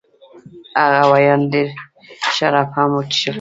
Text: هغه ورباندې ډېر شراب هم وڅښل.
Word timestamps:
هغه 0.81 1.03
ورباندې 1.11 1.51
ډېر 1.65 1.69
شراب 2.37 2.69
هم 2.75 2.89
وڅښل. 2.97 3.29